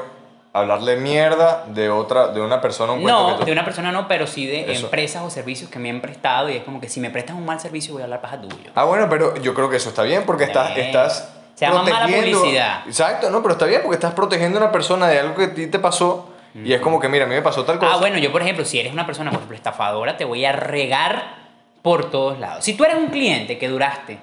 [0.54, 3.66] a hablarle mierda de otra, de una persona, un cuento No, que tú- de una
[3.66, 4.86] persona no, pero sí de Eso.
[4.86, 7.44] empresas o servicios que me han prestado y es como que si me prestas un
[7.44, 8.70] mal servicio voy a hablar paja tuyo.
[8.76, 12.06] Ah, bueno, pero yo creo que eso está bien porque estás, estás Se llama mala
[12.06, 12.82] publicidad.
[12.86, 15.54] Exacto, no, pero está bien porque estás protegiendo a una persona de algo que a
[15.56, 17.94] ti te pasó y es como que, mira, a mí me pasó tal cosa.
[17.96, 20.52] Ah, bueno, yo por ejemplo, si eres una persona, por ejemplo, estafadora, te voy a
[20.52, 21.34] regar
[21.82, 22.64] por todos lados.
[22.64, 24.20] Si tú eres un cliente que duraste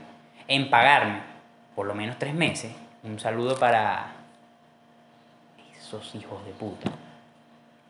[0.47, 1.34] en pagarme
[1.75, 4.13] por lo menos tres meses, un saludo para
[5.79, 6.91] esos hijos de puta.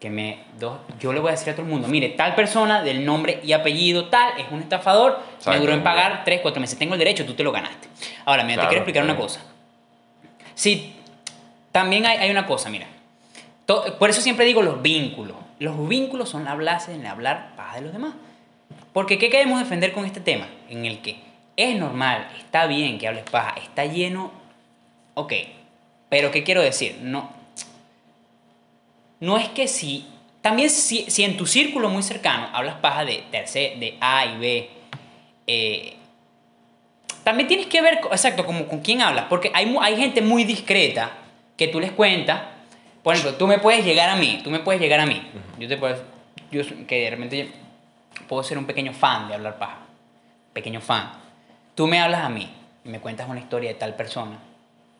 [0.00, 2.82] Que me, dos, yo le voy a decir a todo el mundo, mire, tal persona
[2.82, 6.78] del nombre y apellido tal es un estafador, me duró en pagar tres, cuatro meses,
[6.78, 7.88] tengo el derecho, tú te lo ganaste.
[8.26, 9.40] Ahora, mira, Claro, te quiero explicar una cosa.
[10.54, 10.94] Si,
[11.72, 12.86] también hay, hay una cosa, mira.
[13.64, 15.36] To- Por eso siempre digo los vínculos.
[15.58, 18.12] Los vínculos son la base en hablar paja de los demás.
[18.92, 20.48] Porque ¿qué queremos defender con este tema?
[20.68, 21.16] En el que
[21.56, 24.32] es normal, está bien que hables paja, está lleno,
[25.14, 25.32] ok.
[26.08, 26.98] Pero ¿qué quiero decir?
[27.02, 27.30] No,
[29.20, 30.06] no es que si,
[30.42, 34.38] también si, si en tu círculo muy cercano hablas paja de tercer, de A y
[34.38, 34.70] B,
[35.46, 35.96] eh,
[37.22, 41.10] también tienes que ver, exacto, como con quién hablas, porque hay, hay gente muy discreta
[41.56, 42.42] que tú les cuentas,
[43.02, 45.22] por ejemplo, tú me puedes llegar a mí, tú me puedes llegar a mí,
[45.58, 46.02] yo te puedo,
[46.50, 47.50] yo que de repente
[48.28, 49.78] puedo ser un pequeño fan de hablar paja,
[50.52, 51.12] pequeño fan,
[51.74, 52.50] tú me hablas a mí
[52.84, 54.38] y me cuentas una historia de tal persona,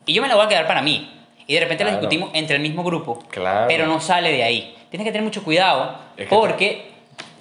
[0.07, 1.11] y yo me la voy a quedar para mí,
[1.47, 3.67] y de repente la discutimos entre el mismo grupo, Claro.
[3.69, 6.95] pero no sale de ahí, tienes que tener mucho cuidado, Es que porque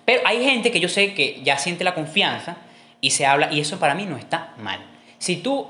[0.05, 2.57] pero hay gente que yo sé que ya siente la confianza
[2.99, 4.79] y se habla, y eso para mí no está mal.
[5.17, 5.67] Si tú,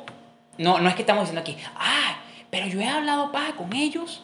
[0.58, 2.18] no, no es que estamos diciendo aquí, ah,
[2.50, 4.24] pero yo he hablado paja con ellos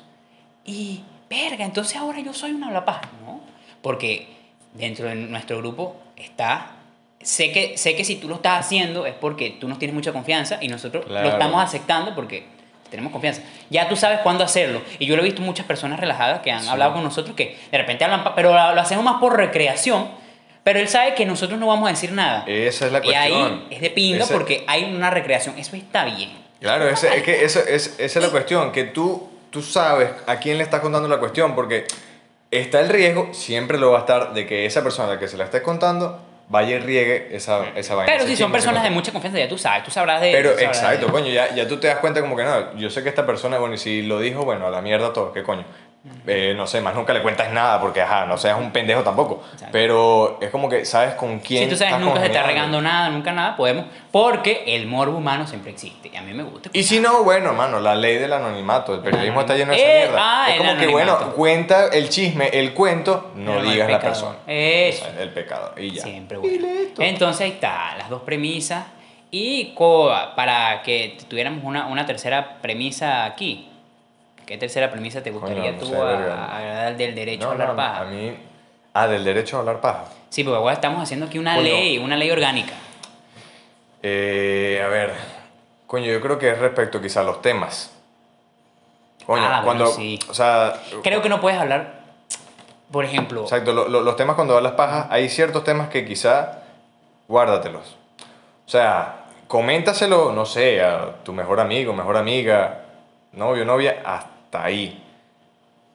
[0.66, 3.02] y, verga, entonces ahora yo soy una habla paja.
[3.24, 3.40] No,
[3.84, 4.30] porque
[4.74, 6.72] dentro de nuestro grupo está,
[7.22, 10.12] sé que, sé que si tú lo estás haciendo es porque tú nos tienes mucha
[10.14, 11.28] confianza y nosotros Claro.
[11.28, 12.46] lo estamos aceptando porque
[12.90, 13.42] tenemos confianza.
[13.70, 14.82] Ya tú sabes cuándo hacerlo.
[14.98, 16.70] Y yo lo he visto muchas personas relajadas que han Sí.
[16.70, 20.08] hablado con nosotros que de repente hablan, pero lo hacemos más por recreación.
[20.64, 22.44] Pero él sabe que nosotros no vamos a decir nada.
[22.48, 23.64] Esa es la y ahí cuestión.
[23.70, 25.58] es de pinga Ese- porque hay una recreación.
[25.58, 26.32] Eso está bien.
[26.60, 30.38] Claro, ese- es que eso, es, esa es la cuestión, que tú, tú sabes a
[30.38, 31.86] quién le estás contando la cuestión, porque
[32.52, 35.28] está el riesgo, siempre lo va a estar, de que esa persona a la que
[35.28, 38.12] se la estés contando vaya y riegue esa, esa vaina.
[38.12, 40.60] Pero si son personas de mucha confianza, ya tú sabes, tú sabrás de Pero tú
[40.60, 43.04] sabrás exacto, de- coño, ya, ya tú te das cuenta como que no, yo sé
[43.04, 45.64] que esta persona, bueno, y si lo dijo, bueno, a la mierda todo, ¿qué coño?
[46.26, 49.44] Eh, no sé, más nunca le cuentas nada porque, ajá, no seas un pendejo tampoco.
[49.52, 49.68] Exacto.
[49.74, 51.66] Pero es como que sabes con quién.
[51.66, 53.86] Si tú sabes, estás nunca se está regando nada, nunca nada, podemos.
[54.10, 56.10] Porque el morbo humano siempre existe.
[56.14, 56.70] Y a mí me gusta.
[56.72, 59.82] Y si no, bueno, hermano, la ley del anonimato, el periodismo está lleno de Eh,
[60.04, 60.20] esa mierda.
[60.22, 64.38] ah, es como que, bueno, cuenta el chisme, el cuento, no Pero digas la persona.
[64.48, 65.06] Eso.
[65.06, 65.74] O sea, el pecado.
[65.78, 66.04] Y ya.
[66.04, 66.66] Siempre bueno.
[66.98, 68.86] Entonces ahí está, las dos premisas.
[69.32, 69.76] Y
[70.36, 73.69] para que tuviéramos una, una tercera premisa aquí.
[74.50, 77.68] ¿Qué tercera premisa te gustaría Coño, no tú sé, agradar del derecho No, a hablar
[77.70, 78.02] no, paja?
[78.02, 78.36] A mí.
[78.96, 80.06] Ah, del derecho a hablar paja.
[80.30, 81.66] Sí, porque ahora estamos haciendo aquí una Coño.
[81.68, 82.74] ley, una ley orgánica.
[84.02, 85.14] Eh, a ver.
[85.86, 87.94] Coño, yo creo que es respecto quizá a los temas.
[89.28, 89.88] Coño, Ah, bueno, cuando.
[89.92, 90.18] sí.
[90.30, 90.74] O sea.
[91.04, 92.00] Creo que no puedes hablar,
[92.92, 96.64] por ejemplo, Exacto, lo- lo- los temas cuando hablas paja, hay ciertos temas que quizá
[97.28, 97.98] guárdatelos.
[98.66, 102.80] O sea, coméntaselo, no sé, a tu mejor amigo, mejor amiga,
[103.34, 105.04] novio, novia, a- hasta ahí.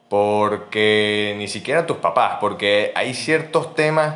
[0.09, 4.15] Porque ni siquiera tus papás, porque hay ciertos temas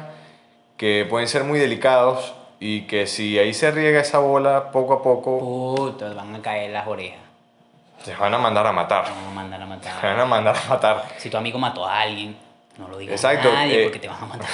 [0.78, 5.04] que pueden ser muy delicados y que si ahí se riega esa bola poco a
[5.04, 5.40] poco,
[5.76, 7.20] Puta, van a caer las orejas.
[8.06, 9.06] te van a mandar a matar.
[9.06, 10.04] Te van a mandar a Te matar.
[10.04, 11.06] van a mandar a matar.
[11.18, 12.38] Si tu amigo mató a alguien,
[12.78, 13.84] no lo digas Exacto, a nadie eh.
[13.84, 14.48] porque te van a matar.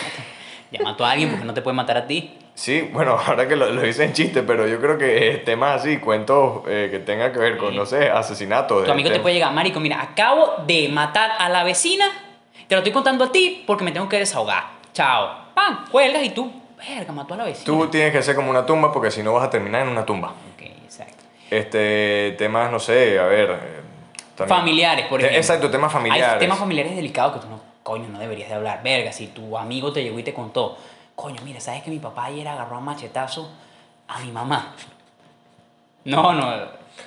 [0.77, 2.37] Ya mató a alguien porque no te puede matar a ti.
[2.53, 5.97] Sí, bueno, ahora que lo, lo hice en chiste, pero yo creo que temas así,
[5.97, 8.85] cuentos eh, que tengan que ver con, no sé, asesinatos.
[8.85, 12.05] Tu amigo te puede llegar, marico, mira, acabo de matar a la vecina,
[12.67, 14.63] te lo estoy contando a ti porque me tengo que desahogar.
[14.93, 15.45] Chao.
[15.53, 17.65] Pan, cuelgas y tú, verga, mató a la vecina.
[17.65, 20.05] Tú tienes que ser como una tumba porque si no vas a terminar en una
[20.05, 20.29] tumba.
[20.55, 21.23] Ok, exacto.
[21.49, 23.49] Este, temas, no sé, a ver.
[23.51, 23.57] eh,
[24.35, 25.41] también- Familiares, por Te- ejemplo.
[25.41, 26.33] Exacto, temas familiares.
[26.33, 28.81] Hay temas familiares delicados que tú no, coño, no deberías de hablar.
[28.83, 30.75] Verga, si tu amigo te llegó y te contó,
[31.15, 33.47] coño, mira, ¿sabes que mi papá ayer agarró a machetazo
[34.07, 34.73] a mi mamá?
[36.03, 36.47] No, no,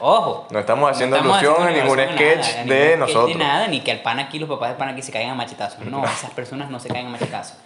[0.00, 0.48] ojo.
[0.50, 3.28] No estamos haciendo estamos alusión a ningún sketch nada, a de ningún nosotros.
[3.28, 5.34] de nada, ni que al pan aquí, los papás del pan aquí se caigan a
[5.36, 5.86] machetazos.
[5.86, 7.58] No, esas personas no se caen a machetazos.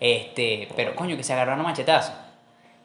[0.00, 2.12] Este, pero coño, que se agarraron a machetazos.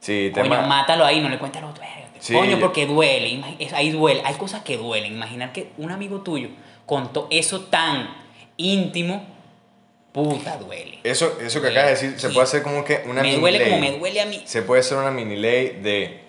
[0.01, 1.81] Sí, Coño, mátalo ahí, no le cuentes al otro.
[1.81, 2.07] verga.
[2.19, 3.43] Sí, Coño, porque duele.
[3.73, 4.21] Ahí duele.
[4.23, 5.13] Hay cosas que duelen.
[5.13, 6.49] Imaginar que un amigo tuyo
[6.85, 8.07] contó eso tan
[8.57, 9.25] íntimo,
[10.15, 10.99] puta, duele.
[11.03, 13.59] Eso, eso que acabas de decir, se puede hacer como que una me mini duele
[13.59, 13.69] ley.
[13.69, 14.41] como me duele a mí.
[14.45, 16.21] Se puede hacer una mini ley de.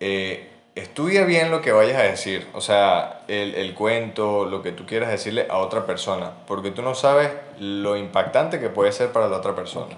[0.00, 2.46] eh, estudia bien lo que vayas a decir.
[2.52, 6.32] O sea, el, el cuento, lo que tú quieras decirle a otra persona.
[6.46, 9.96] Porque tú no sabes lo impactante que puede ser para la otra persona.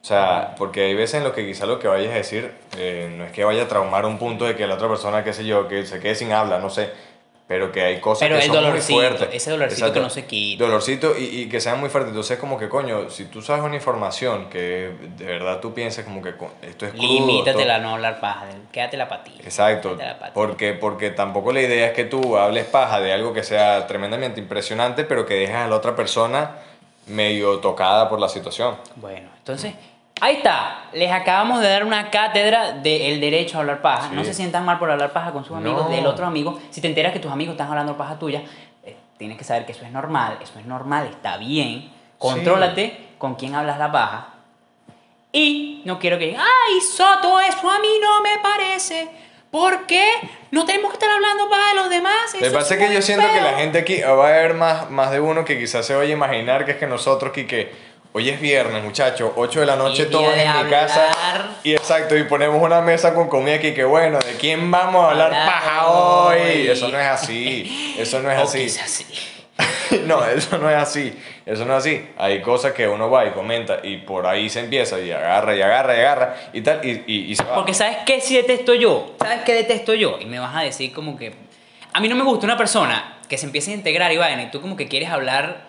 [0.00, 3.12] O sea, porque hay veces en lo que quizá lo que vayas a decir eh,
[3.16, 5.44] no es que vaya a traumar un punto de que la otra persona, qué sé
[5.44, 6.90] yo, que se quede sin habla, no sé.
[7.48, 9.28] Pero que hay cosas Pero que el son muy fuertes.
[9.32, 10.64] ese dolorcito que no se quita.
[10.64, 12.10] Dolorcito y, y que sean muy fuertes.
[12.10, 16.20] Entonces, como que, coño, si tú sabes una información que de verdad tú piensas como
[16.20, 17.02] que esto es crudo.
[17.02, 18.44] Limítatela a no hablar paja.
[18.70, 19.40] Quédate la patilla.
[19.42, 20.34] Exacto, Quédate la patilla.
[20.34, 24.40] porque, porque tampoco la idea es que tú hables paja de algo que sea tremendamente
[24.40, 26.56] impresionante, pero que dejes a la otra persona
[27.06, 28.76] medio tocada por la situación.
[28.96, 29.72] Bueno, entonces,
[30.20, 30.84] ahí está.
[30.92, 34.08] Les acabamos de dar una cátedra del derecho a hablar paja.
[34.10, 34.14] Sí.
[34.14, 35.94] No se sientan mal por hablar paja con sus amigos, No.
[35.94, 36.58] del otro amigo.
[36.70, 38.42] Si te enteras que tus amigos están hablando paja tuya,
[38.84, 41.90] eh, tienes que saber que eso es normal, eso es normal, está bien.
[42.18, 44.28] Contrólate con quién hablas la paja.
[45.32, 49.08] Y no quiero que digan, ay, Soto, eso a mí no me parece.
[49.50, 50.06] ¿Por qué?
[50.50, 52.12] No tenemos que estar hablando paja de los demás.
[52.40, 53.42] Me pasa es que yo siento que feo".
[53.42, 56.12] la gente aquí va a haber más, más de uno que quizás se vaya a
[56.12, 57.72] imaginar que es que nosotros que
[58.12, 61.10] hoy es viernes, muchachos, 8 de la noche todos en mi casa.
[61.62, 65.10] Y exacto, y ponemos una mesa con comida aquí que bueno, ¿de quién vamos a
[65.10, 66.38] hablar Hablar paja hoy?
[66.40, 66.68] hoy.
[66.68, 67.96] Eso no es así.
[67.98, 69.18] Eso no es así.
[70.06, 71.18] no, eso no es así.
[71.44, 72.08] Eso no es así.
[72.18, 75.62] Hay cosas que uno va y comenta y por ahí se empieza y agarra y
[75.62, 77.54] agarra y agarra y tal y, y, y se va.
[77.54, 79.14] Porque ¿sabes qué sí detesto yo?
[79.18, 80.18] ¿Sabes qué detesto yo?
[80.20, 81.34] Y me vas a decir como que...
[81.92, 84.50] A mí no me gusta una persona que se empiece a integrar y vaina y
[84.50, 85.67] tú como que quieres hablar,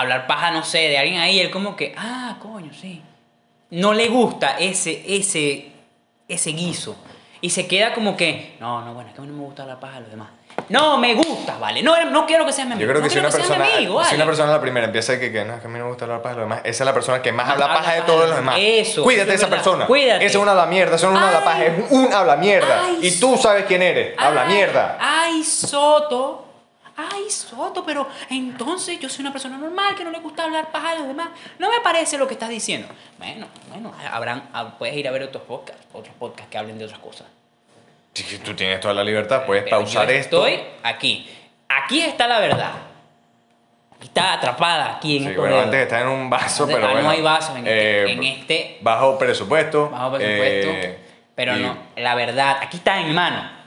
[0.00, 3.02] hablar paja, no sé, de alguien ahí él como que, ah, coño, sí.
[3.70, 5.70] No le gusta ese, ese,
[6.28, 6.96] ese guiso.
[7.42, 9.62] Y se queda como que, no, no, bueno, es que a mí no me gusta
[9.62, 10.28] hablar paja de los demás.
[10.68, 11.82] No, me gusta, vale.
[11.82, 12.86] No, no quiero que seas mi amigo.
[12.86, 14.16] Yo creo que no si una persona, amigo, si vale.
[14.16, 16.04] una persona la primera empieza que, que no, es que a mí no me gusta
[16.04, 18.02] hablar paja de los demás, esa es la persona que más habla habla paja de
[18.02, 18.56] todos los demás.
[18.58, 19.64] Eso, Cuídate de es esa verdad.
[19.64, 19.86] persona.
[19.86, 20.26] Cuídate.
[20.26, 22.84] Eso es una habla mierda, no es una habla paja, es un habla mierda.
[22.84, 24.98] Ay, y tú sabes quién eres, habla mierda.
[25.00, 26.46] Ay, Soto.
[27.12, 30.92] Ay, Soto, pero entonces yo soy una persona normal que no le gusta hablar paja
[30.92, 31.28] de los demás.
[31.58, 32.88] No me parece lo que estás diciendo.
[33.18, 36.84] Bueno, bueno, habrán, ah, puedes ir a ver otros podcasts, otros podcasts que hablen de
[36.84, 37.26] otras cosas.
[38.12, 40.46] Si tú tienes toda la libertad, puedes Pero pausar yo esto.
[40.46, 41.28] Estoy aquí.
[41.68, 42.72] Aquí está la verdad.
[44.02, 45.64] Está atrapada aquí en Sí, bueno, dedos.
[45.66, 47.06] antes está en un vaso, Antes- pero ah, bueno.
[47.08, 49.90] no hay vasos en, este- eh, en este Bajo presupuesto.
[49.90, 50.70] bajo presupuesto.
[50.70, 50.98] eh,
[51.34, 53.59] pero y- no, la verdad, aquí está en mi mano.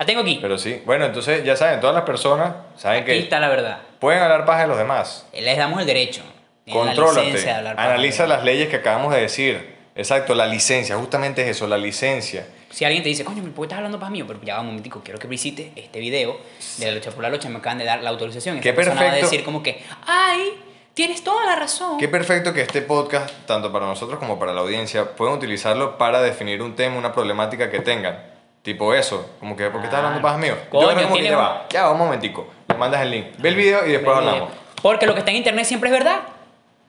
[0.00, 0.38] La tengo aquí.
[0.40, 3.80] Pero sí, bueno, entonces ya saben, todas las personas saben aquí que está la verdad.
[3.98, 5.26] pueden hablar paja de los demás.
[5.34, 6.22] Les damos el derecho.
[6.64, 7.58] La Contrólate, paja.
[7.76, 9.76] analiza las leyes que acabamos de decir.
[9.94, 12.46] Exacto, la licencia, justamente es eso, la licencia.
[12.70, 14.22] Si alguien te dice, coño, ¿por qué estás hablando para mí?
[14.22, 16.38] Pero ya va un momentico, quiero que visites este video
[16.78, 18.58] de la lucha por la lucha, me acaban de dar la autorización.
[18.60, 19.30] Qué persona va a perfecto.
[19.30, 20.54] decir como que, ay,
[20.94, 21.98] tienes toda la razón.
[21.98, 26.22] Qué perfecto que este podcast, tanto para nosotros como para la audiencia, puedan utilizarlo para
[26.22, 28.29] definir un tema, una problemática que tengan.
[28.62, 30.54] Tipo eso, como que, ¿por qué estás hablando paja mío?
[30.68, 32.46] Coño, Yo creo como que tiene ya un- va, ya va, un momentico.
[32.68, 33.26] Le mandas el link.
[33.38, 34.50] Ve el video y después hablamos.
[34.82, 36.20] Porque lo que está en internet siempre es verdad.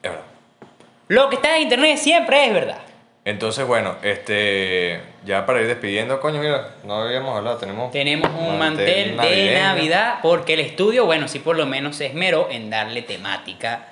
[0.04, 0.26] Es verdad.
[1.08, 2.78] Lo que está en internet siempre es verdad.
[3.24, 7.92] Entonces, bueno, este, ya para ir despidiendo, coño, mira, no habíamos hablado, tenemos...
[7.92, 9.60] Tenemos un mantel, de navideño.
[9.60, 13.86] Navidad porque el estudio, bueno, sí por lo menos se esmeró en darle temática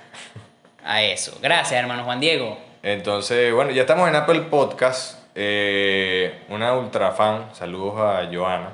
[0.84, 1.38] a eso.
[1.44, 2.58] Gracias, hermano Juan Diego.
[2.82, 5.19] Entonces, bueno, ya estamos en Apple Podcast.
[5.42, 8.72] Eh, una ultra fan, saludos a Joana.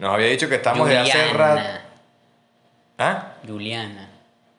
[0.00, 1.62] Nos había dicho que estamos de hace rato.
[2.98, 3.34] ¿Ah?
[3.46, 4.08] Juliana.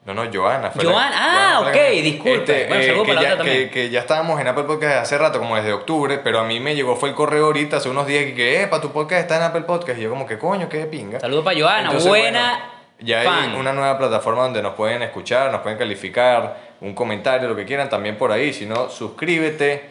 [0.05, 0.71] No, no, Joana.
[0.71, 2.65] fue Joana, ah, fue ok, que- disculpe.
[2.67, 5.37] Bueno, saludo que, para la ya, que, que ya estábamos en Apple Podcast hace rato,
[5.39, 8.23] como desde octubre, pero a mí me llegó, fue el correo ahorita, hace unos días,
[8.23, 9.99] que, que, epa, tu podcast está en Apple Podcast.
[9.99, 11.19] Y yo como que, coño, qué pinga.
[11.19, 12.65] Saludos para Joana, Entonces, buena bueno,
[12.99, 13.49] ya fan.
[13.51, 17.65] hay una nueva plataforma donde nos pueden escuchar, nos pueden calificar, un comentario, lo que
[17.65, 18.53] quieran, también por ahí.
[18.53, 19.89] Si no, suscríbete,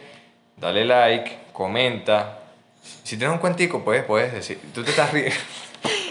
[0.57, 2.39] dale like, comenta.
[3.03, 4.57] Si tienes un cuentico, puedes, puedes decir.
[4.73, 5.35] Tú te estás riendo.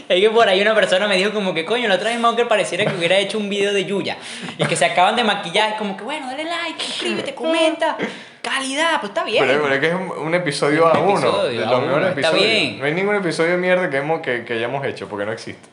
[0.09, 2.49] Es que por ahí una persona me dijo como que, coño, la otra vez Monger
[2.49, 4.17] pareciera que hubiera hecho un video de Yuya.
[4.57, 5.73] Y que se acaban de maquillar.
[5.73, 7.99] Es como que, bueno, dale like, suscríbete, comenta.
[8.41, 9.45] Calidad, pues está bien.
[9.47, 11.13] Pero, pero es que es un, un episodio Un a uno.
[11.19, 12.51] episodio de a los uno, mejores está episodios.
[12.51, 12.79] bien.
[12.79, 15.69] No hay ningún episodio de mierda que, hemos, que, que hayamos hecho, porque no existe.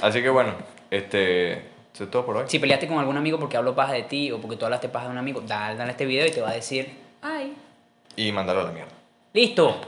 [0.00, 0.54] Así que bueno,
[0.90, 1.52] este.
[1.94, 2.44] Eso es todo por hoy.
[2.48, 5.06] Si peleaste con algún amigo porque habló paja de ti o porque tú hablaste paja
[5.06, 6.90] de un amigo, dale, dale este video y te va a decir,
[7.22, 7.54] ay,
[8.16, 8.92] y mandarlo a la mierda.
[9.32, 9.80] ¡Listo!